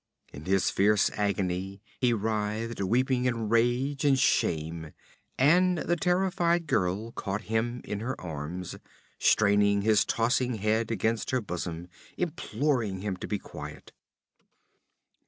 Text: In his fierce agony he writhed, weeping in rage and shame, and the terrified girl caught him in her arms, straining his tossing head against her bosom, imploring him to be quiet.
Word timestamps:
In 0.33 0.45
his 0.45 0.71
fierce 0.71 1.11
agony 1.13 1.79
he 1.99 2.11
writhed, 2.11 2.81
weeping 2.81 3.25
in 3.25 3.49
rage 3.49 4.03
and 4.03 4.17
shame, 4.17 4.93
and 5.37 5.77
the 5.77 5.95
terrified 5.95 6.65
girl 6.65 7.11
caught 7.11 7.41
him 7.43 7.81
in 7.83 7.99
her 7.99 8.19
arms, 8.19 8.75
straining 9.19 9.83
his 9.83 10.03
tossing 10.03 10.55
head 10.55 10.89
against 10.89 11.29
her 11.29 11.39
bosom, 11.39 11.87
imploring 12.17 13.01
him 13.01 13.15
to 13.17 13.27
be 13.27 13.37
quiet. 13.37 13.91